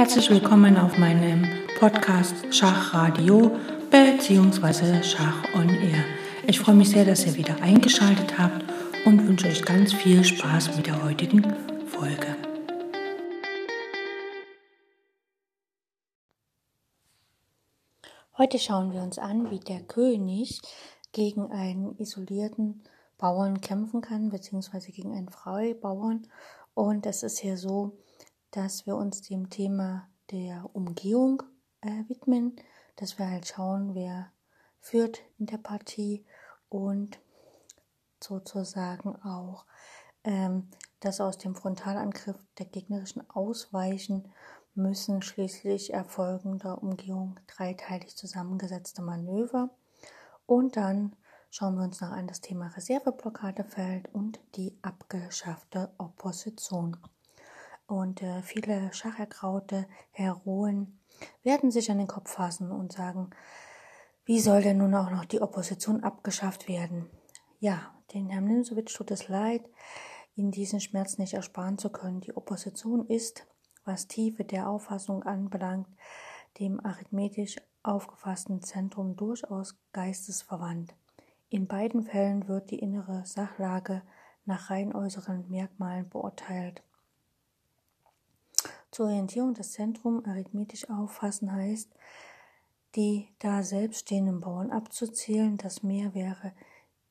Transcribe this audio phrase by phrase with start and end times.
[0.00, 1.46] Herzlich willkommen auf meinem
[1.78, 3.54] Podcast Schachradio
[3.90, 5.02] bzw.
[5.02, 6.02] Schach on Air.
[6.46, 8.64] Ich freue mich sehr, dass ihr wieder eingeschaltet habt
[9.04, 11.42] und wünsche euch ganz viel Spaß mit der heutigen
[11.84, 12.34] Folge.
[18.38, 20.62] Heute schauen wir uns an, wie der König
[21.12, 22.84] gegen einen isolierten
[23.18, 26.26] Bauern kämpfen kann, beziehungsweise gegen einen Freibauern.
[26.72, 27.98] Und es ist hier so,
[28.50, 31.42] dass wir uns dem Thema der Umgehung
[31.80, 32.56] äh, widmen,
[32.96, 34.32] dass wir halt schauen, wer
[34.80, 36.24] führt in der Partie
[36.68, 37.18] und
[38.20, 39.66] sozusagen auch
[40.24, 40.68] ähm,
[41.00, 44.30] dass aus dem Frontalangriff der gegnerischen ausweichen
[44.74, 49.70] müssen schließlich erfolgender Umgehung dreiteilig zusammengesetzte Manöver
[50.46, 51.16] und dann
[51.50, 56.96] schauen wir uns noch an das Thema Reserveblockadefeld und die abgeschaffte Opposition.
[57.90, 61.00] Und äh, viele schachergraute Heroen
[61.42, 63.30] werden sich an den Kopf fassen und sagen,
[64.24, 67.10] wie soll denn nun auch noch die Opposition abgeschafft werden?
[67.58, 69.68] Ja, den Herrn Nimsowitsch tut es leid,
[70.36, 72.20] Ihnen diesen Schmerz nicht ersparen zu können.
[72.20, 73.48] Die Opposition ist,
[73.84, 75.88] was Tiefe der Auffassung anbelangt,
[76.60, 80.94] dem arithmetisch aufgefassten Zentrum durchaus geistesverwandt.
[81.48, 84.02] In beiden Fällen wird die innere Sachlage
[84.44, 86.84] nach rein äußeren Merkmalen beurteilt.
[88.90, 91.90] Zur Orientierung des Zentrums arithmetisch auffassen heißt,
[92.96, 95.56] die da selbst stehenden Bauern abzuzählen.
[95.56, 96.52] Das Mehr wäre,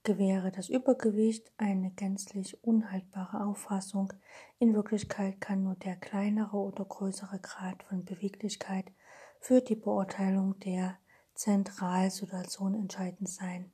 [0.04, 4.12] gewähre das Übergewicht eine gänzlich unhaltbare Auffassung.
[4.60, 8.92] In Wirklichkeit kann nur der kleinere oder größere Grad von Beweglichkeit
[9.40, 10.98] für die Beurteilung der
[11.34, 13.72] Zentralsituation entscheidend sein.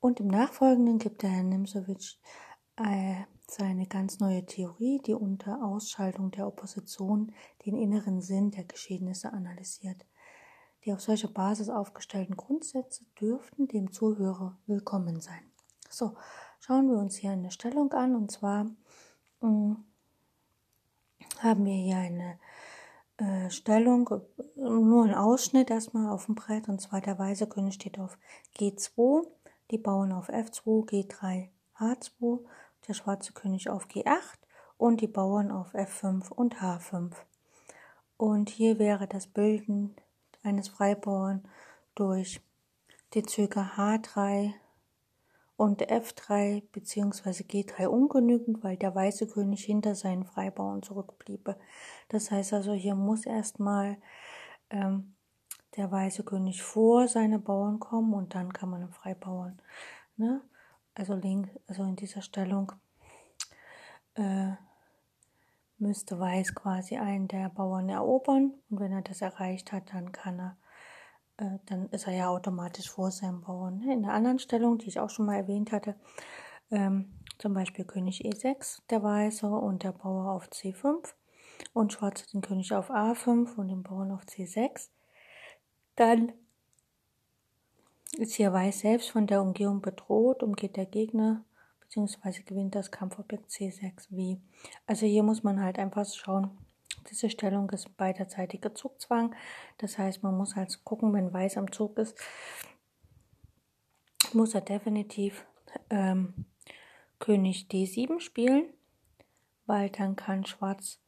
[0.00, 2.16] Und im Nachfolgenden gibt der Herr Nimsowitsch
[2.76, 7.32] äh, seine ganz neue Theorie, die unter Ausschaltung der Opposition
[7.64, 10.04] den inneren Sinn der Geschehnisse analysiert.
[10.84, 15.40] Die auf solcher Basis aufgestellten Grundsätze dürften dem Zuhörer willkommen sein.
[15.88, 16.14] So,
[16.60, 18.64] schauen wir uns hier eine Stellung an und zwar
[19.40, 19.84] mh, mm,
[21.40, 22.38] haben wir hier eine
[23.16, 24.08] äh, Stellung,
[24.56, 28.18] nur ein Ausschnitt erstmal auf dem Brett und zwar der weiße König steht auf
[28.56, 29.26] G2,
[29.70, 31.48] die Bauern auf F2, G3,
[31.78, 32.40] H2
[32.88, 34.38] der schwarze König auf G8
[34.78, 37.12] und die Bauern auf F5 und H5.
[38.16, 39.94] Und hier wäre das Bilden
[40.42, 41.46] eines Freibauern
[41.94, 42.40] durch
[43.14, 44.54] die Züge H3
[45.56, 47.42] und F3 bzw.
[47.42, 51.56] G3 ungenügend, weil der weiße König hinter seinen Freibauern zurückbliebe.
[52.08, 53.98] Das heißt also, hier muss erstmal
[54.70, 55.14] ähm,
[55.76, 59.60] der weiße König vor seine Bauern kommen und dann kann man einen Freibauern.
[60.16, 60.42] Ne?
[60.98, 62.72] Also link, also in dieser Stellung
[64.14, 64.52] äh,
[65.78, 70.40] müsste Weiß quasi einen der Bauern erobern und wenn er das erreicht hat, dann kann
[70.40, 70.56] er,
[71.36, 73.82] äh, dann ist er ja automatisch vor seinem Bauern.
[73.82, 75.94] In der anderen Stellung, die ich auch schon mal erwähnt hatte,
[76.72, 81.14] ähm, zum Beispiel König E6, der Weiße und der Bauer auf C5
[81.72, 84.88] und Schwarze den König auf A5 und den Bauern auf C6,
[85.94, 86.32] dann
[88.16, 91.44] ist hier Weiß selbst von der Umgehung bedroht, umgeht der Gegner
[91.80, 92.42] bzw.
[92.42, 94.40] gewinnt das Kampfobjekt C6 wie.
[94.86, 96.50] Also hier muss man halt einfach schauen,
[97.10, 99.34] diese Stellung ist beiderseitiger Zugzwang.
[99.78, 102.18] Das heißt, man muss halt gucken, wenn Weiß am Zug ist,
[104.32, 105.46] muss er definitiv
[105.90, 106.46] ähm,
[107.18, 108.64] König D7 spielen,
[109.66, 111.00] weil dann kann Schwarz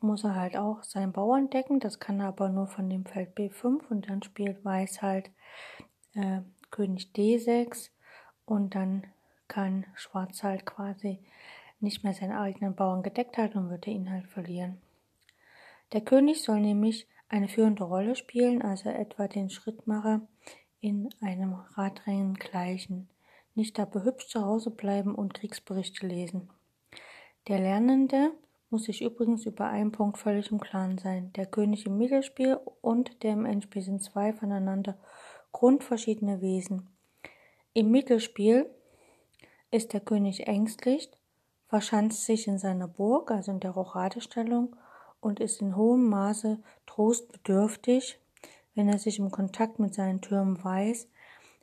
[0.00, 1.80] muss er halt auch seinen Bauern decken.
[1.80, 5.30] Das kann er aber nur von dem Feld B5 und dann spielt Weiß halt
[6.14, 6.40] äh,
[6.70, 7.90] König D6
[8.44, 9.06] und dann
[9.48, 11.20] kann Schwarz halt quasi
[11.80, 14.80] nicht mehr seinen eigenen Bauern gedeckt halten und würde ihn halt verlieren.
[15.92, 20.22] Der König soll nämlich eine führende Rolle spielen, also etwa den Schrittmacher
[20.80, 23.08] in einem Radrennen gleichen,
[23.54, 26.50] nicht aber hübsch zu Hause bleiben und Kriegsberichte lesen.
[27.48, 28.32] Der Lernende
[28.74, 31.32] muss sich übrigens über einen Punkt völlig im Klaren sein.
[31.34, 34.98] Der König im Mittelspiel und der im Endspiel sind zwei voneinander
[35.52, 36.88] grundverschiedene Wesen.
[37.72, 38.66] Im Mittelspiel
[39.70, 41.08] ist der König ängstlich,
[41.68, 44.74] verschanzt sich in seiner Burg, also in der Rochadestellung,
[45.20, 48.18] und ist in hohem Maße trostbedürftig,
[48.74, 51.08] wenn er sich im Kontakt mit seinen Türmen weiß,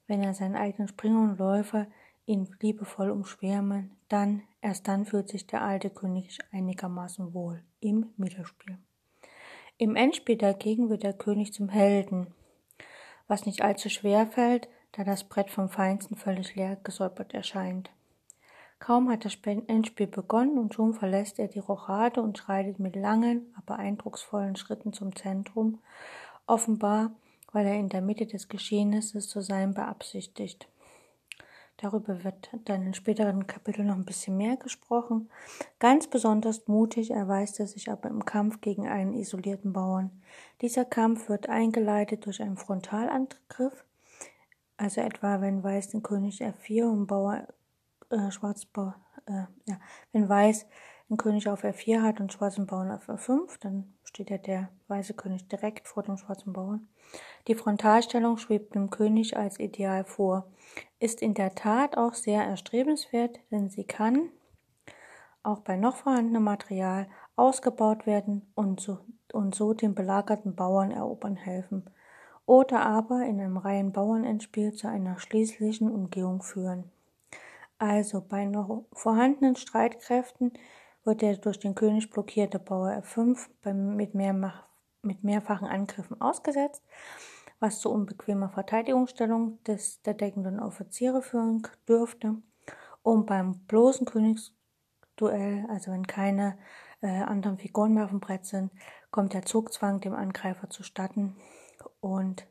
[0.08, 1.88] wenn er seinen eigenen Springer und Läufer
[2.26, 8.78] ihn liebevoll umschwärmen, dann, erst dann fühlt sich der alte König einigermaßen wohl im Mittelspiel.
[9.78, 12.28] Im Endspiel dagegen wird der König zum Helden,
[13.28, 17.90] was nicht allzu schwer fällt, da das Brett vom Feinsten völlig leer gesäubert erscheint.
[18.80, 23.54] Kaum hat das Endspiel begonnen und schon verlässt er die Rochade und schreitet mit langen,
[23.56, 25.80] aber eindrucksvollen Schritten zum Zentrum,
[26.48, 27.12] offenbar,
[27.52, 30.68] weil er in der Mitte des Geschehnisses zu sein beabsichtigt.
[31.82, 35.30] Darüber wird dann in späteren Kapiteln noch ein bisschen mehr gesprochen.
[35.80, 40.12] Ganz besonders mutig erweist er sich aber im Kampf gegen einen isolierten Bauern.
[40.62, 43.84] Dieser Kampf wird eingeleitet durch einen Frontalangriff,
[44.78, 47.48] also etwa wenn Weiß den König F4 und Bauer
[48.12, 48.68] äh, Schwarz
[49.26, 49.32] äh,
[49.66, 49.80] ja,
[50.12, 50.68] wenn Weiß
[51.10, 55.14] den König auf F4 hat und schwarzen Bauern auf F5, dann steht ja der weiße
[55.14, 56.90] König direkt vor dem schwarzen Bauern.
[57.48, 60.52] Die Frontalstellung schwebt dem König als Ideal vor,
[61.00, 64.30] ist in der Tat auch sehr erstrebenswert, denn sie kann
[65.44, 69.00] auch bei noch vorhandenem Material ausgebaut werden und so,
[69.32, 71.90] und so den belagerten Bauern erobern helfen
[72.46, 76.92] oder aber in einem Reihen-Bauernendspiel zu einer schließlichen Umgehung führen.
[77.78, 80.52] Also bei noch vorhandenen Streitkräften
[81.04, 84.34] wird der durch den König blockierte Bauer F5 mit, mehr,
[85.02, 86.84] mit mehrfachen Angriffen ausgesetzt
[87.62, 92.36] was zu unbequemer Verteidigungsstellung des, der deckenden Offiziere führen dürfte.
[93.04, 96.58] Und beim bloßen Königsduell, also wenn keine
[97.02, 98.72] äh, anderen Figuren mehr auf dem Brett sind,
[99.12, 101.36] kommt der Zugzwang dem Angreifer zustatten.
[102.00, 102.48] Und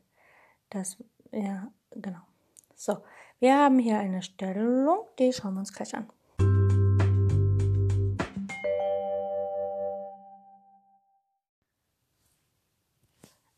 [0.69, 0.97] das,
[1.31, 2.21] ja, genau.
[2.73, 2.97] So,
[3.39, 6.09] wir haben hier eine Stellung, die schauen wir uns gleich an.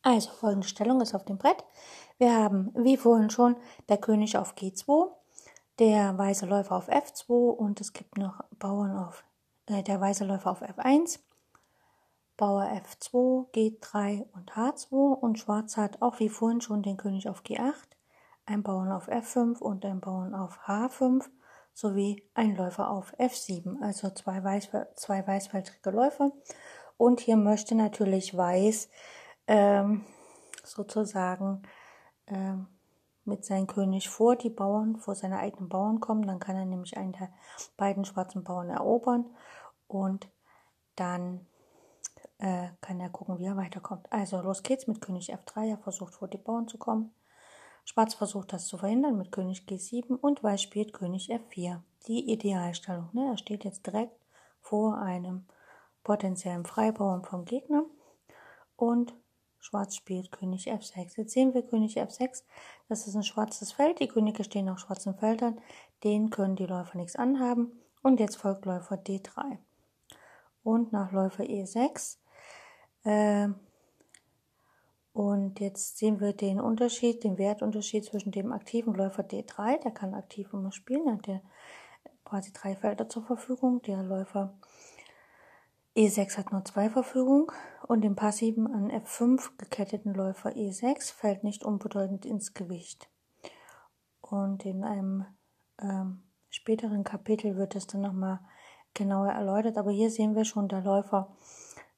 [0.04, 1.64] Also folgende Stellung ist auf dem Brett.
[2.18, 3.56] Wir haben, wie vorhin schon,
[3.88, 5.10] der König auf G2,
[5.80, 9.24] der weiße Läufer auf F2 und es gibt noch Bauern auf,
[9.68, 11.20] äh, der weiße Läufer auf F1,
[12.36, 17.42] Bauer F2, G3 und H2 und Schwarz hat auch wie vorhin schon den König auf
[17.44, 17.74] G8,
[18.46, 21.30] ein Bauern auf F5 und ein Bauern auf H5
[21.74, 26.32] sowie ein Läufer auf F7, also zwei, weiß, zwei weißfeldrige Läufer.
[26.98, 28.90] Und hier möchte natürlich Weiß
[29.48, 30.06] ähm,
[30.64, 31.64] sozusagen
[32.28, 32.68] ähm,
[33.26, 36.28] mit seinem König vor die Bauern, vor seine eigenen Bauern kommen.
[36.28, 37.30] Dann kann er nämlich einen der
[37.78, 39.26] beiden schwarzen Bauern erobern
[39.88, 40.30] und
[40.96, 41.48] dann
[42.40, 44.12] äh, kann er gucken, wie er weiterkommt.
[44.12, 45.70] Also los geht's mit König F3.
[45.70, 47.14] Er versucht vor die Bauern zu kommen.
[47.86, 51.82] Schwarz versucht das zu verhindern mit König G7 und Weiß spielt König F4.
[52.08, 53.10] Die Idealstellung.
[53.14, 53.30] Ne?
[53.32, 54.16] Er steht jetzt direkt
[54.62, 55.46] vor einem
[56.04, 57.84] potenziellen Freibauern vom Gegner
[58.76, 59.14] und
[59.64, 61.14] Schwarz spielt König F6.
[61.16, 62.44] Jetzt sehen wir König F6.
[62.90, 64.02] Das ist ein schwarzes Feld.
[64.02, 65.58] Die Könige stehen auf schwarzen Feldern.
[66.04, 67.72] Den können die Läufer nichts anhaben.
[68.02, 69.58] Und jetzt folgt Läufer D3.
[70.64, 72.18] Und nach Läufer E6.
[73.06, 73.48] Äh,
[75.14, 80.14] und jetzt sehen wir den Unterschied, den Wertunterschied zwischen dem aktiven Läufer D3, der kann
[80.14, 81.42] aktiv immer spielen, hat der
[82.26, 83.82] quasi drei Felder zur Verfügung.
[83.84, 84.58] Der Läufer
[85.96, 87.54] E6 hat nur zwei Verfügung
[87.88, 93.10] und dem passiven an F5 geketteten Läufer E6 fällt nicht unbedeutend ins Gewicht.
[94.22, 95.26] Und in einem
[95.82, 98.40] ähm, späteren Kapitel wird es dann nochmal
[98.94, 101.36] genauer erläutert, aber hier sehen wir schon, der Läufer,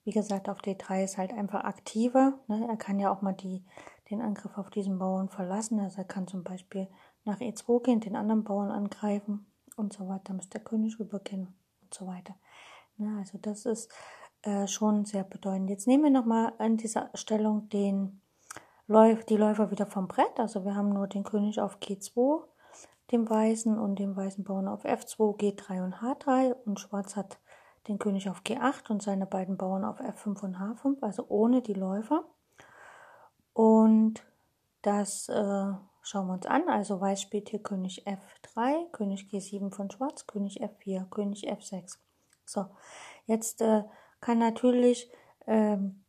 [0.03, 2.39] wie gesagt, auf D3 ist halt einfach aktiver.
[2.47, 2.67] Ne?
[2.69, 3.63] Er kann ja auch mal die,
[4.09, 5.79] den Angriff auf diesen Bauern verlassen.
[5.79, 6.87] Also er kann zum Beispiel
[7.25, 9.45] nach E2 gehen, den anderen Bauern angreifen
[9.75, 12.35] und so weiter, muss der König rübergehen und so weiter.
[12.97, 13.91] Ja, also das ist
[14.45, 15.69] äh, schon sehr bedeutend.
[15.69, 18.21] Jetzt nehmen wir nochmal an dieser Stellung den
[18.87, 20.39] Läuf, die Läufer wieder vom Brett.
[20.39, 22.43] Also wir haben nur den König auf G2,
[23.11, 27.39] dem Weißen und dem Weißen Bauern auf F2, G3 und H3 und Schwarz hat
[27.87, 31.73] den König auf G8 und seine beiden Bauern auf F5 und H5, also ohne die
[31.73, 32.23] Läufer.
[33.53, 34.23] Und
[34.83, 36.69] das äh, schauen wir uns an.
[36.69, 41.97] Also Weiß spielt hier König F3, König G7 von Schwarz, König F4, König F6.
[42.45, 42.67] So,
[43.25, 43.83] jetzt äh,
[44.25, 45.11] kann natürlich
[45.45, 46.03] ähm,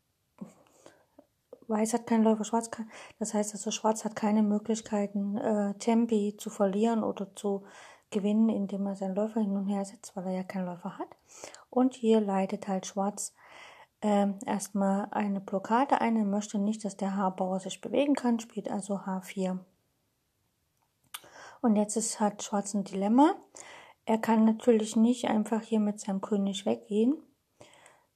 [1.69, 2.89] Weiß hat keinen Läufer, Schwarz kann.
[3.19, 7.65] Das heißt also, Schwarz hat keine Möglichkeiten, äh, Tempi zu verlieren oder zu
[8.11, 11.09] gewinnen, indem er seinen Läufer hin und her setzt, weil er ja keinen Läufer hat.
[11.69, 13.35] Und hier leitet halt Schwarz
[14.01, 16.17] ähm, erstmal eine Blockade ein.
[16.17, 19.59] Er möchte nicht, dass der H-Bauer sich bewegen kann, spielt also H4.
[21.63, 23.35] Und jetzt ist, hat Schwarz ein Dilemma.
[24.05, 27.21] Er kann natürlich nicht einfach hier mit seinem König weggehen,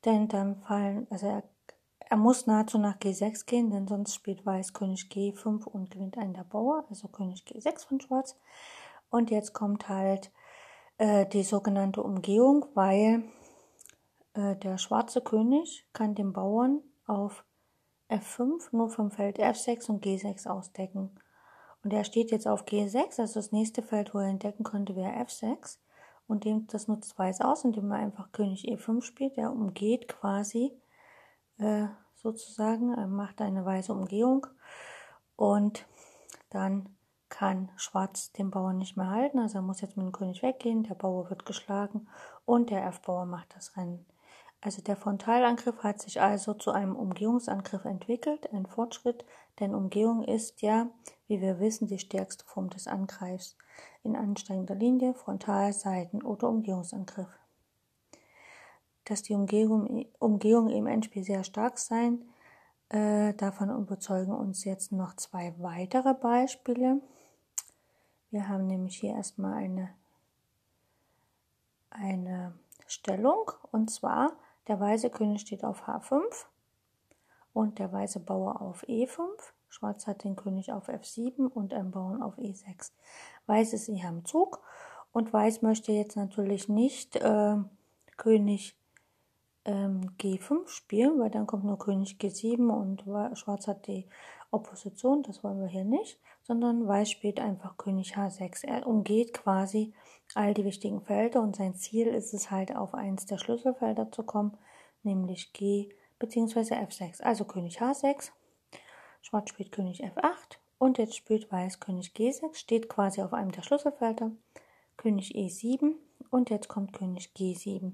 [0.04, 1.42] denn dann fallen, also er,
[1.98, 6.34] er muss nahezu nach G6 gehen, denn sonst spielt Weiß König G5 und gewinnt einen
[6.34, 8.36] der Bauer, also König G6 von Schwarz.
[9.10, 10.30] Und jetzt kommt halt
[10.98, 13.24] äh, die sogenannte Umgehung, weil
[14.34, 17.44] äh, der schwarze König kann den Bauern auf
[18.08, 21.18] F5 nur vom Feld F6 und G6 ausdecken.
[21.82, 25.12] Und er steht jetzt auf G6, also das nächste Feld, wo er entdecken könnte, wäre
[25.24, 25.78] F6.
[26.30, 29.36] Und dem, das nutzt Weiß aus, indem man einfach König E5 spielt.
[29.36, 30.70] Der umgeht quasi
[31.58, 34.46] äh, sozusagen, er macht eine weiße Umgehung.
[35.34, 35.86] Und
[36.50, 36.94] dann
[37.30, 39.40] kann Schwarz den Bauern nicht mehr halten.
[39.40, 40.84] Also er muss jetzt mit dem König weggehen.
[40.84, 42.06] Der Bauer wird geschlagen
[42.44, 44.06] und der F-Bauer macht das Rennen.
[44.62, 49.24] Also der Frontalangriff hat sich also zu einem Umgehungsangriff entwickelt, ein Fortschritt,
[49.58, 50.88] denn Umgehung ist ja,
[51.28, 53.56] wie wir wissen, die stärkste Form des Angreifs
[54.02, 57.28] in ansteigender Linie, Frontal, Seiten oder Umgehungsangriff.
[59.04, 62.22] Dass die Umgehung, Umgehung im Endspiel sehr stark sein,
[62.90, 67.00] äh, davon überzeugen uns jetzt noch zwei weitere Beispiele.
[68.30, 69.90] Wir haben nämlich hier erstmal eine,
[71.88, 72.52] eine
[72.86, 74.32] Stellung und zwar
[74.68, 76.22] der weiße König steht auf H5
[77.52, 79.20] und der weiße Bauer auf E5.
[79.68, 82.92] Schwarz hat den König auf F7 und ein Bauern auf E6.
[83.46, 84.60] Weiß ist hier am Zug
[85.12, 87.56] und Weiß möchte jetzt natürlich nicht äh,
[88.16, 88.76] König
[89.64, 93.02] ähm, G5 spielen, weil dann kommt nur König G7 und
[93.36, 94.06] Schwarz hat die
[94.50, 98.66] Opposition, das wollen wir hier nicht, sondern Weiß spielt einfach König H6.
[98.66, 99.92] Er umgeht quasi
[100.34, 104.22] all die wichtigen Felder und sein Ziel ist es halt auf eins der Schlüsselfelder zu
[104.22, 104.56] kommen,
[105.02, 106.74] nämlich G bzw.
[106.74, 107.22] F6.
[107.22, 108.30] Also König H6,
[109.22, 113.62] Schwarz spielt König F8 und jetzt spielt Weiß König G6, steht quasi auf einem der
[113.62, 114.30] Schlüsselfelder,
[114.96, 115.94] König E7
[116.30, 117.92] und jetzt kommt König G7.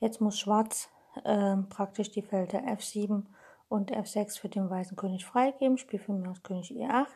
[0.00, 0.88] Jetzt muss Schwarz
[1.24, 3.24] äh, praktisch die Felder F7
[3.68, 7.06] und F6 für den weißen König freigeben, spielt für mich König E8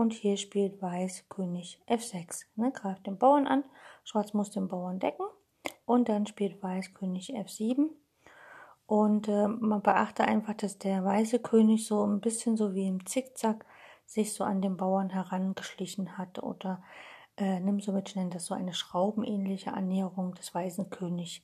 [0.00, 2.46] und hier spielt Weiß König F6.
[2.56, 3.64] Ne, greift den Bauern an,
[4.02, 5.26] Schwarz muss den Bauern decken
[5.84, 7.90] und dann spielt Weiß König F7
[8.86, 13.04] und äh, man beachte einfach, dass der weiße König so ein bisschen so wie im
[13.04, 13.66] Zickzack
[14.06, 16.82] sich so an den Bauern herangeschlichen hat oder
[17.36, 21.42] äh, nimm so mit nennen das so eine schraubenähnliche Annäherung des weißen Königs,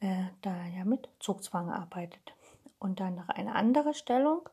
[0.00, 2.36] äh, da er ja mit Zugzwang arbeitet.
[2.78, 4.46] Und dann noch eine andere Stellung.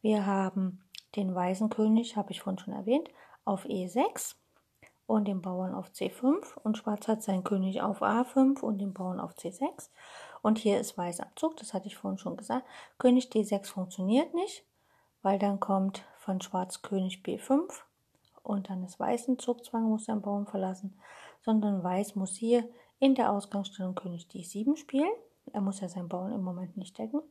[0.00, 0.82] Wir haben
[1.16, 3.08] den weißen König, habe ich vorhin schon erwähnt,
[3.44, 4.36] auf E6
[5.06, 9.18] und den Bauern auf C5 und Schwarz hat seinen König auf A5 und den Bauern
[9.18, 9.90] auf C6
[10.42, 12.66] und hier ist Weiß am Zug, das hatte ich vorhin schon gesagt.
[12.98, 14.64] König D6 funktioniert nicht,
[15.22, 17.68] weil dann kommt von Schwarz König B5
[18.42, 20.98] und dann ist Weiß ein Zugzwang, muss seinen Bauern verlassen,
[21.42, 25.10] sondern Weiß muss hier in der Ausgangsstellung König D7 spielen.
[25.52, 27.22] Er muss ja seinen Bauern im Moment nicht decken.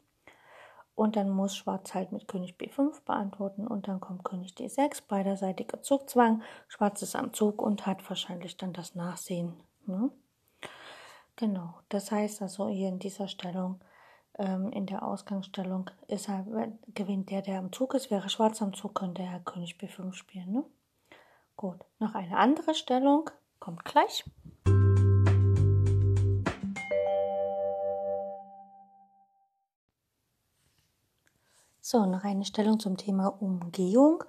[1.00, 5.82] Und dann muss Schwarz halt mit König B5 beantworten und dann kommt König D6, beiderseitiger
[5.82, 6.44] Zugzwang.
[6.68, 9.54] Schwarz ist am Zug und hat wahrscheinlich dann das Nachsehen.
[9.86, 10.12] Ne?
[11.38, 13.80] Genau, das heißt also hier in dieser Stellung,
[14.38, 16.46] ähm, in der Ausgangsstellung, ist er,
[16.94, 18.12] gewinnt der, der am Zug ist.
[18.12, 20.52] Wäre Schwarz am Zug, könnte er König B5 spielen.
[20.52, 20.66] Ne?
[21.56, 23.30] Gut, noch eine andere Stellung,
[23.62, 24.26] kommt gleich.
[31.92, 34.24] So, noch eine Stellung zum Thema Umgehung.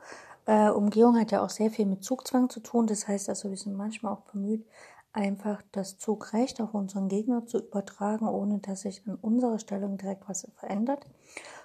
[0.47, 2.87] Äh, Umgehung hat ja auch sehr viel mit Zugzwang zu tun.
[2.87, 4.67] Das heißt also, wir sind manchmal auch bemüht,
[5.13, 10.27] einfach das Zugrecht auf unseren Gegner zu übertragen, ohne dass sich an unserer Stellung direkt
[10.27, 11.05] was verändert.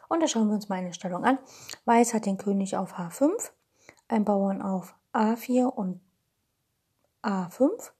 [0.09, 1.39] Und da schauen wir uns mal eine Stellung an.
[1.85, 3.51] Weiß hat den König auf H5,
[4.09, 6.01] ein Bauern auf A4 und
[7.23, 7.91] A5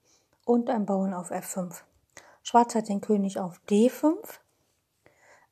[0.44, 1.84] und ein Bauern auf F5.
[2.44, 4.18] Schwarz hat den König auf D5,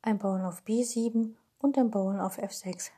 [0.02, 2.92] ein Bauern auf B7 und den Bauern auf F6.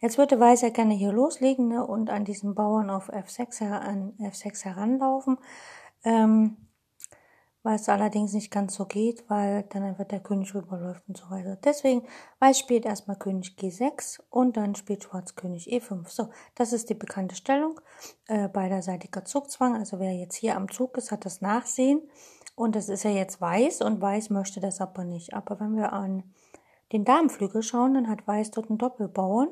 [0.00, 4.14] Jetzt würde Weiß ja gerne hier loslegen ne, und an diesen Bauern auf F6, an
[4.18, 5.38] F6 heranlaufen,
[6.02, 6.56] ähm,
[7.62, 11.54] was allerdings nicht ganz so geht, weil dann einfach der König rüberläuft und so weiter.
[11.62, 12.04] Deswegen,
[12.40, 16.08] Weiß spielt erstmal König G6 und dann spielt Schwarz König E5.
[16.08, 17.80] So, das ist die bekannte Stellung.
[18.26, 19.76] Äh, beiderseitiger Zugzwang.
[19.76, 22.02] Also wer jetzt hier am Zug ist, hat das Nachsehen.
[22.56, 25.34] Und das ist ja jetzt Weiß und Weiß möchte das aber nicht.
[25.34, 26.24] Aber wenn wir an
[26.92, 29.48] den Damenflügel schauen, dann hat Weiß dort einen Doppelbauern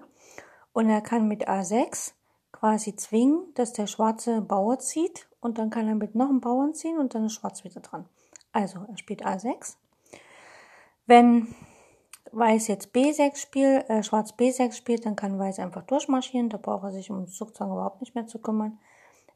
[0.72, 2.12] und er kann mit A6
[2.52, 6.74] quasi zwingen, dass der schwarze Bauer zieht und dann kann er mit noch einem Bauern
[6.74, 8.06] ziehen und dann ist Schwarz wieder dran.
[8.52, 9.76] Also er spielt A6.
[11.06, 11.54] Wenn
[12.32, 16.84] Weiß jetzt B6 spielt, äh, Schwarz B6 spielt, dann kann Weiß einfach durchmarschieren, da braucht
[16.84, 18.78] er sich um Zugzwang überhaupt nicht mehr zu kümmern.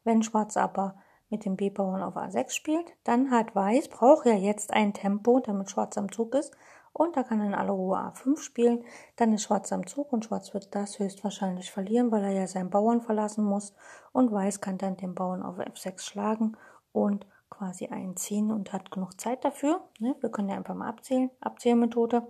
[0.03, 0.95] Wenn Schwarz aber
[1.29, 5.71] mit dem B-Bauern auf A6 spielt, dann hat Weiß, braucht ja jetzt ein Tempo, damit
[5.71, 6.55] Schwarz am Zug ist
[6.95, 8.85] und da kann er in aller Ruhe A5 spielen.
[9.17, 12.69] Dann ist Schwarz am Zug und Schwarz wird das höchstwahrscheinlich verlieren, weil er ja seinen
[12.69, 13.73] Bauern verlassen muss.
[14.13, 16.55] Und Weiß kann dann den Bauern auf F6 schlagen
[16.93, 19.81] und quasi einziehen und hat genug Zeit dafür.
[19.99, 20.15] Ne?
[20.21, 21.29] Wir können ja einfach mal abzählen.
[21.41, 22.25] Abzählmethode.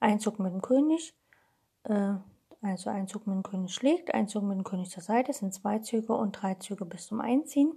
[0.00, 1.14] Einzug mit dem König.
[1.84, 2.14] Äh,
[2.62, 5.52] Also ein Zug mit dem König schlägt, ein Zug mit dem König zur Seite sind
[5.52, 7.74] zwei Züge und drei Züge bis zum Einziehen.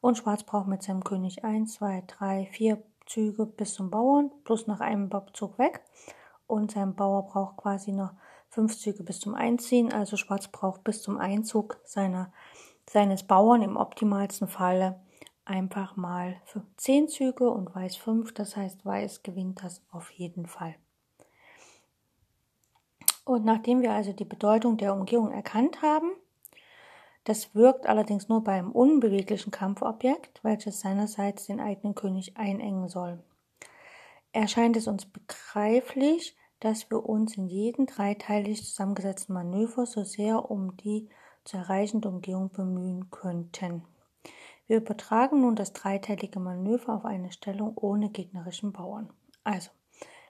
[0.00, 4.66] Und Schwarz braucht mit seinem König 1, 2, 3, 4 Züge bis zum Bauern, plus
[4.66, 5.82] nach einem Zug weg.
[6.46, 8.12] Und sein Bauer braucht quasi noch
[8.48, 9.92] fünf Züge bis zum Einziehen.
[9.92, 12.32] Also Schwarz braucht bis zum Einzug seiner,
[12.88, 15.00] seines Bauern im optimalsten Falle
[15.44, 16.36] einfach mal
[16.76, 18.32] 10 Züge und Weiß 5.
[18.34, 20.74] Das heißt, Weiß gewinnt das auf jeden Fall.
[23.24, 26.12] Und nachdem wir also die Bedeutung der Umgehung erkannt haben,
[27.24, 33.22] das wirkt allerdings nur beim unbeweglichen Kampfobjekt, welches seinerseits den eigenen König einengen soll.
[34.32, 40.76] Erscheint es uns begreiflich, dass wir uns in jedem dreiteilig zusammengesetzten Manöver so sehr um
[40.76, 41.08] die
[41.44, 43.84] zu erreichende Umgehung bemühen könnten.
[44.66, 49.10] Wir übertragen nun das dreiteilige Manöver auf eine Stellung ohne gegnerischen Bauern.
[49.44, 49.70] Also,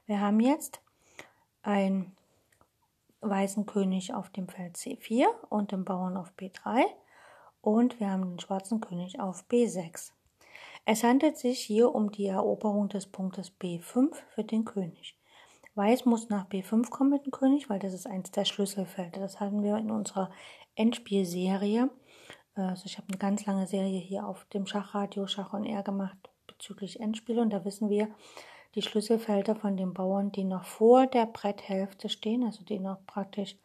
[0.07, 0.81] wir haben jetzt
[1.61, 2.11] ein
[3.29, 6.85] weißen König auf dem Feld C4 und den Bauern auf B3
[7.61, 10.11] und wir haben den schwarzen König auf B6.
[10.85, 15.17] Es handelt sich hier um die Eroberung des Punktes B5 für den König.
[15.73, 19.19] Weiß muss nach B5 kommen mit dem König, weil das ist eins der Schlüsselfelder.
[19.19, 20.29] Das hatten wir in unserer
[20.75, 21.89] Endspielserie.
[22.53, 26.17] Also ich habe eine ganz lange Serie hier auf dem Schachradio Schach und R gemacht
[26.47, 28.07] bezüglich Endspiele und da wissen wir,
[28.75, 33.55] die Schlüsselfelder von den Bauern, die noch vor der Bretthälfte stehen, also die noch praktisch,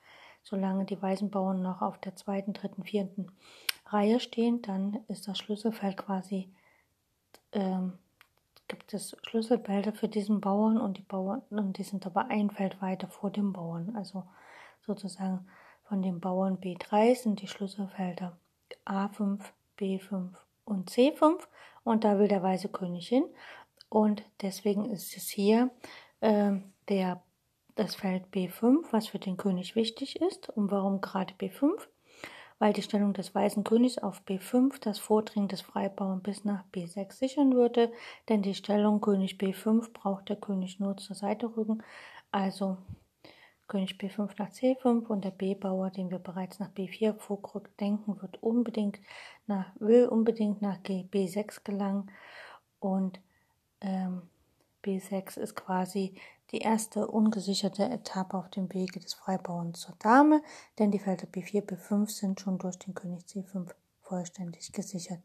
[0.43, 3.33] solange die weißen Bauern noch auf der zweiten, dritten, vierten
[3.87, 6.49] Reihe stehen, dann ist das Schlüsselfeld quasi,
[7.53, 7.99] ähm,
[8.69, 12.81] gibt es Schlüsselfelder für diesen Bauern und die Bauern, und die sind aber ein Feld
[12.81, 13.97] weiter vor dem Bauern.
[13.97, 14.23] Also
[14.87, 15.45] sozusagen
[15.89, 18.39] von den Bauern B3 sind die Schlüsselfelder
[18.87, 19.41] A5,
[19.77, 20.29] B5
[20.65, 21.41] und C5
[21.83, 23.25] und da will der weiße König hin
[23.91, 25.69] und deswegen ist es hier
[26.21, 26.53] äh,
[26.89, 27.23] der,
[27.75, 30.49] das Feld B5, was für den König wichtig ist.
[30.49, 31.73] Und warum gerade B5?
[32.61, 37.13] Weil die Stellung des weißen Königs auf B5 das Vordringen des Freibauern bis nach B6
[37.15, 37.91] sichern würde,
[38.29, 41.83] denn die Stellung König B5 braucht der König nur zur Seite rücken.
[42.31, 42.77] Also
[43.67, 48.41] König B5 nach C5 und der B-Bauer, den wir bereits nach B4 vorgerückt denken, wird
[48.43, 49.01] unbedingt
[49.47, 52.11] nach, will unbedingt nach B6 gelangen
[52.79, 53.21] und
[53.81, 54.23] ähm,
[54.85, 56.15] B6 ist quasi
[56.53, 60.43] die erste ungesicherte Etappe auf dem Wege des Freibauens zur Dame,
[60.79, 63.71] denn die Felder B4, B5 sind schon durch den König C5
[64.03, 65.21] vollständig gesichert.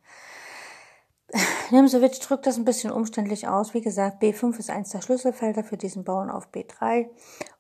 [1.71, 3.73] Nimsewitsch drückt das ein bisschen umständlich aus.
[3.73, 7.09] Wie gesagt, B5 ist eins der Schlüsselfelder für diesen Bauern auf B3.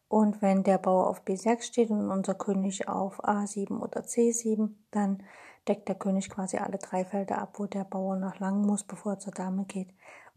[0.07, 5.23] Und wenn der Bauer auf B6 steht und unser König auf A7 oder C7, dann
[5.67, 9.13] deckt der König quasi alle drei Felder ab, wo der Bauer noch lang muss, bevor
[9.13, 9.89] er zur Dame geht.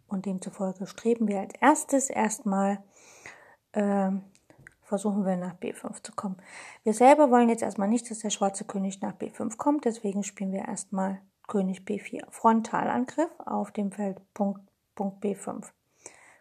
[0.08, 2.82] Und demzufolge streben wir als erstes erstmal,
[3.72, 4.10] äh,
[4.82, 6.36] versuchen wir nach B5 zu kommen.
[6.82, 10.52] Wir selber wollen jetzt erstmal nicht, dass der schwarze König nach B5 kommt, deswegen spielen
[10.52, 12.22] wir erstmal König B4.
[12.30, 14.60] Frontalangriff auf dem Feld Punkt,
[14.94, 15.64] Punkt B5.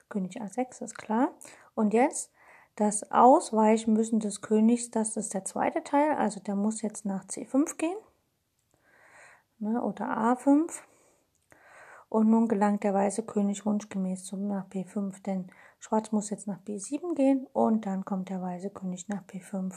[0.09, 1.33] König A6 ist klar.
[1.75, 2.31] Und jetzt
[2.75, 7.25] das Ausweichen müssen des Königs, das ist der zweite Teil, also der muss jetzt nach
[7.25, 7.97] C5 gehen.
[9.59, 10.71] Ne, oder A5.
[12.09, 15.47] Und nun gelangt der weiße König wunschgemäß zum nach B5, denn
[15.79, 19.73] Schwarz muss jetzt nach B7 gehen und dann kommt der weiße König nach B5.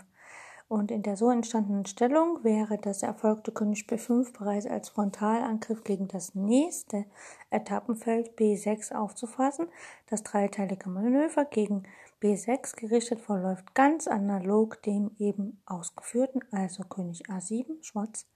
[0.68, 6.06] Und in der so entstandenen Stellung wäre das erfolgte König B5 bereits als Frontalangriff gegen
[6.06, 7.06] das nächste
[7.50, 9.66] Etappenfeld B6 aufzufassen.
[10.06, 11.82] Das dreiteilige Manöver gegen
[12.22, 18.28] B6 gerichtet verläuft ganz analog dem eben ausgeführten, also König A7, Schwarz,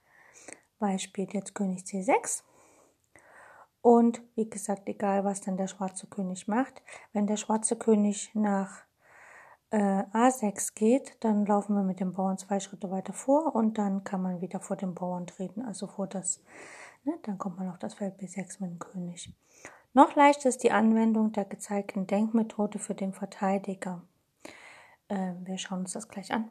[0.80, 2.42] Weiß spielt jetzt König C6
[3.84, 6.80] und wie gesagt, egal was dann der schwarze König macht,
[7.12, 8.82] wenn der schwarze König nach
[9.68, 14.02] äh, A6 geht, dann laufen wir mit dem Bauern zwei Schritte weiter vor und dann
[14.02, 16.42] kann man wieder vor dem Bauern treten, also vor das,
[17.04, 19.34] ne, dann kommt man auf das Feld B6 mit dem König.
[19.92, 24.00] Noch leichter ist die Anwendung der gezeigten Denkmethode für den Verteidiger.
[25.08, 26.48] Äh, wir schauen uns das gleich an.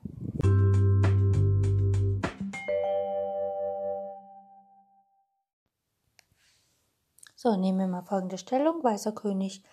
[7.43, 8.81] So, nehmen wir mal folgende Stellung.
[8.85, 9.65] Weißer König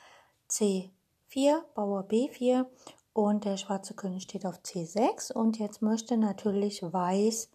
[0.51, 2.67] C4, Bauer B4
[3.13, 5.33] und der schwarze König steht auf C6.
[5.33, 7.49] Und jetzt möchte natürlich Weiß,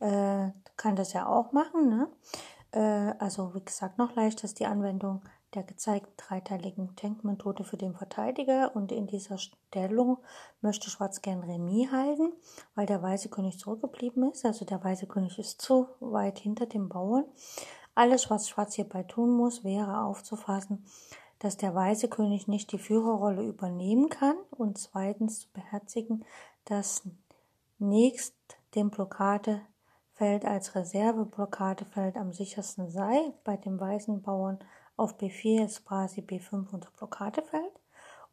[0.00, 1.90] äh, kann das ja auch machen.
[1.90, 2.08] Ne?
[2.70, 5.20] Äh, also wie gesagt, noch leichter ist die Anwendung
[5.52, 8.74] der gezeigten dreiteiligen Tankmethode für den Verteidiger.
[8.74, 10.16] Und in dieser Stellung
[10.62, 12.32] möchte Schwarz gern Remis halten,
[12.74, 14.46] weil der weiße König zurückgeblieben ist.
[14.46, 17.26] Also der weiße König ist zu weit hinter dem Bauern.
[17.98, 20.84] Alles, was Schwarz hierbei tun muss, wäre aufzufassen,
[21.40, 26.24] dass der weiße König nicht die Führerrolle übernehmen kann und zweitens zu beherzigen,
[26.64, 27.02] dass
[27.80, 28.36] nächst
[28.76, 33.32] dem Blockadefeld als Reserveblockadefeld am sichersten sei.
[33.42, 34.60] Bei dem weißen Bauern
[34.96, 37.80] auf B4 ist quasi B5 unser Blockadefeld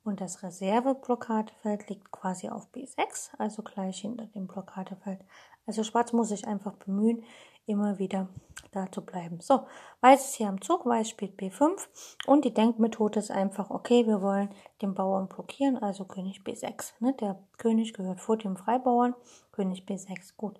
[0.03, 5.21] und das Reserveblockadefeld liegt quasi auf B6, also gleich hinter dem Blockadefeld.
[5.65, 7.23] Also Schwarz muss sich einfach bemühen,
[7.65, 8.29] immer wieder
[8.71, 9.39] da zu bleiben.
[9.39, 9.65] So,
[10.01, 11.87] Weiß ist hier am Zug, Weiß spielt B5
[12.27, 14.49] und die Denkmethode ist einfach, okay, wir wollen
[14.81, 16.93] den Bauern blockieren, also König B6.
[16.99, 17.13] Ne?
[17.19, 19.15] Der König gehört vor dem Freibauern,
[19.51, 20.59] König B6, gut.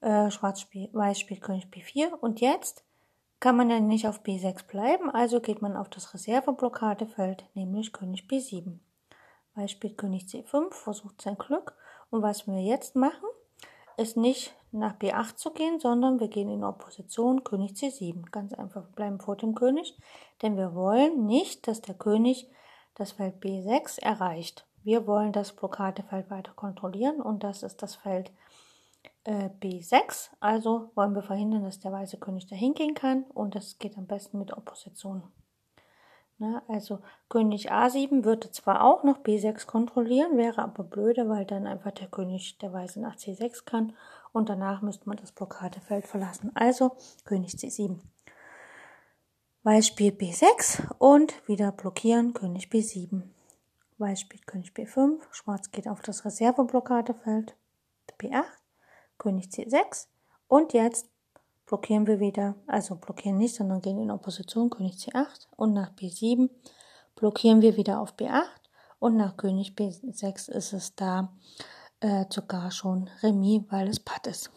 [0.00, 2.84] Äh, Schwarz spielt, Weiß spielt König B4 und jetzt
[3.40, 8.26] kann man ja nicht auf B6 bleiben, also geht man auf das Reserveblockadefeld, nämlich König
[8.28, 8.78] B7.
[9.54, 11.76] Weiß spielt König C5, versucht sein Glück
[12.10, 13.28] und was wir jetzt machen,
[13.96, 18.30] ist nicht nach B8 zu gehen, sondern wir gehen in Opposition König C7.
[18.30, 19.96] Ganz einfach, wir bleiben vor dem König,
[20.42, 22.48] denn wir wollen nicht, dass der König
[22.94, 24.66] das Feld B6 erreicht.
[24.82, 28.32] Wir wollen das Blockadefeld weiter kontrollieren und das ist das Feld
[29.24, 30.30] äh, B6.
[30.40, 34.06] Also wollen wir verhindern, dass der weiße König dahin gehen kann und das geht am
[34.06, 35.22] besten mit Opposition.
[36.44, 36.62] Ne?
[36.68, 36.98] Also
[37.30, 42.08] König A7 würde zwar auch noch B6 kontrollieren, wäre aber blöde, weil dann einfach der
[42.08, 43.94] König der Weiße nach C6 kann
[44.32, 46.50] und danach müsste man das Blockadefeld verlassen.
[46.54, 47.98] Also König C7.
[49.62, 53.22] Weiß spielt B6 und wieder blockieren König B7.
[53.96, 57.56] Weiß spielt König B5, Schwarz geht auf das Reserveblockadefeld
[58.20, 58.44] B8,
[59.16, 60.08] König C6
[60.48, 61.08] und jetzt
[61.66, 66.50] blockieren wir wieder, also blockieren nicht, sondern gehen in Opposition König C8 und nach B7
[67.14, 68.42] blockieren wir wieder auf B8
[68.98, 71.32] und nach König B6 ist es da
[72.00, 74.50] äh, sogar schon Remis, weil es Patt ist.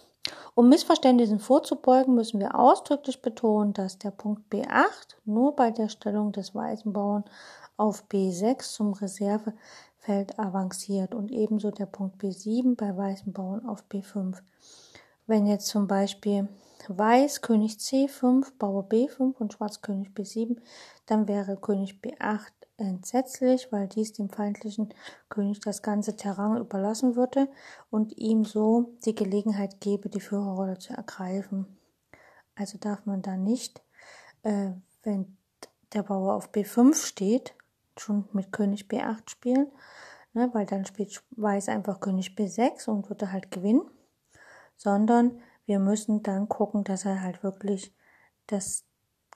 [0.56, 6.32] Um Missverständnissen vorzubeugen, müssen wir ausdrücklich betonen, dass der Punkt B8 nur bei der Stellung
[6.32, 7.24] des weißen Bauern
[7.78, 14.38] auf B6 zum Reservefeld avanciert und ebenso der Punkt B7 bei weißen Bauern auf B5.
[15.28, 16.50] Wenn jetzt zum Beispiel
[16.90, 20.58] Weiß König C5, Bauer B5 und Schwarz König B7,
[21.06, 24.94] dann wäre König B8 entsetzlich, weil dies dem feindlichen
[25.30, 27.50] König das ganze Terrain überlassen würde
[27.90, 31.66] und ihm so die Gelegenheit gebe, die Führerrolle zu ergreifen.
[32.56, 33.82] Also darf man da nicht,
[34.44, 34.72] äh,
[35.04, 35.38] wenn
[35.94, 37.56] der Bauer auf B5 steht,
[37.98, 39.72] schon mit König B8 spielen,
[40.34, 43.90] ne, weil dann spielt Weiß einfach König B6 und würde halt gewinnen,
[44.76, 47.94] sondern wir müssen dann gucken, dass er halt wirklich,
[48.48, 48.86] dass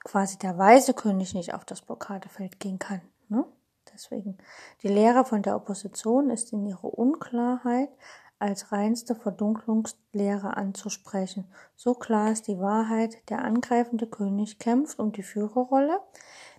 [0.02, 3.02] quasi der weiße König nicht auf das Blockadefeld gehen kann.
[3.28, 3.44] Ne?
[3.92, 4.38] Deswegen,
[4.82, 7.90] die Lehre von der Opposition ist in ihrer Unklarheit
[8.38, 11.46] als reinste Verdunklungslehre anzusprechen.
[11.76, 16.00] So klar ist die Wahrheit, der angreifende König kämpft um die Führerrolle,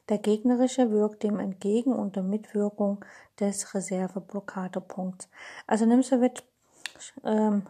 [0.07, 3.03] der gegnerische wirkt dem entgegen unter Mitwirkung
[3.39, 5.27] des Reserveblockadepunkts.
[5.67, 6.43] Also Nimsewitsch
[7.23, 7.63] ähm,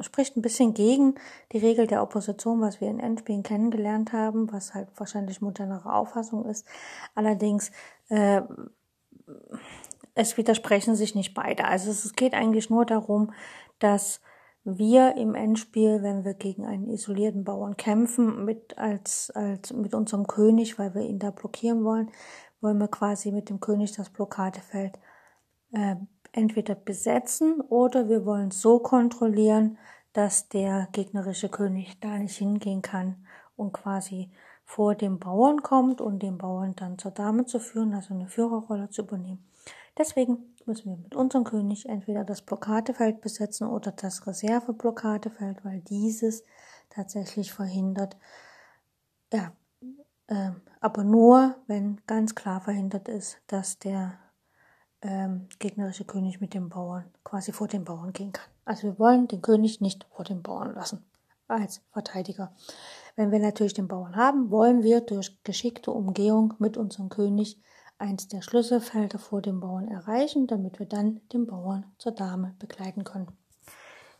[0.00, 1.14] spricht ein bisschen gegen
[1.52, 6.44] die Regel der Opposition, was wir in Endspielen kennengelernt haben, was halt wahrscheinlich modernere Auffassung
[6.44, 6.66] ist.
[7.14, 7.70] Allerdings
[8.08, 8.42] äh,
[10.14, 11.64] es widersprechen sich nicht beide.
[11.64, 13.32] Also es geht eigentlich nur darum,
[13.78, 14.20] dass
[14.64, 20.26] wir im Endspiel, wenn wir gegen einen isolierten Bauern kämpfen, mit als, als mit unserem
[20.26, 22.10] König, weil wir ihn da blockieren wollen,
[22.60, 24.98] wollen wir quasi mit dem König das Blockadefeld
[25.72, 25.96] äh,
[26.32, 29.78] entweder besetzen oder wir wollen so kontrollieren,
[30.12, 34.30] dass der gegnerische König da nicht hingehen kann und quasi
[34.64, 38.88] vor dem Bauern kommt und den Bauern dann zur Dame zu führen, also eine Führerrolle
[38.90, 39.44] zu übernehmen.
[39.98, 46.44] Deswegen müssen wir mit unserem König entweder das Blockadefeld besetzen oder das Reserveblockadefeld, weil dieses
[46.88, 48.16] tatsächlich verhindert,
[49.32, 49.52] ja,
[50.28, 54.18] äh, aber nur, wenn ganz klar verhindert ist, dass der
[55.02, 58.50] ähm, gegnerische König mit dem Bauern quasi vor den Bauern gehen kann.
[58.64, 61.04] Also wir wollen den König nicht vor den Bauern lassen
[61.48, 62.54] als Verteidiger.
[63.16, 67.60] Wenn wir natürlich den Bauern haben, wollen wir durch geschickte Umgehung mit unserem König
[67.98, 73.04] eins der Schlüsselfelder vor dem Bauern erreichen, damit wir dann den Bauern zur Dame begleiten
[73.04, 73.28] können.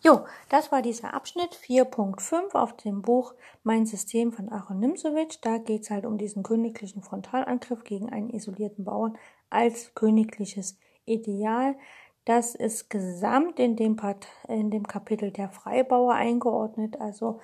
[0.02, 3.34] Jo, das war dieser Abschnitt 4.5 auf dem Buch
[3.64, 5.38] Mein System von Aaron Nimzowitsch.
[5.42, 9.18] Da geht es halt um diesen königlichen Frontalangriff gegen einen isolierten Bauern
[9.50, 11.76] als königliches Ideal.
[12.24, 16.98] Das ist gesamt in dem, Part, in dem Kapitel der Freibauer eingeordnet.
[16.98, 17.40] Also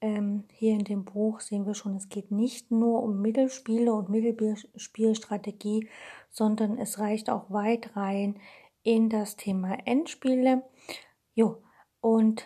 [0.00, 4.08] ähm, hier in dem Buch sehen wir schon, es geht nicht nur um Mittelspiele und
[4.08, 5.88] Mittelspielstrategie,
[6.30, 8.38] sondern es reicht auch weit rein
[8.84, 10.62] in das Thema Endspiele.
[11.34, 11.60] Jo,
[12.00, 12.44] und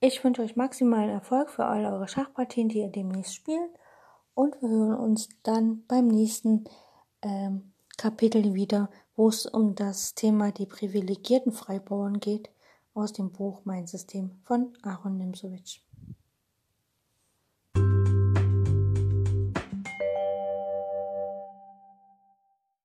[0.00, 3.70] ich wünsche euch maximalen Erfolg für all eure Schachpartien, die ihr demnächst spielt.
[4.34, 6.64] Und wir hören uns dann beim nächsten
[7.22, 12.50] ähm, Kapitel wieder, wo es um das Thema die privilegierten Freibauern geht,
[12.92, 15.80] aus dem Buch Mein System von Aaron Nimzowitsch.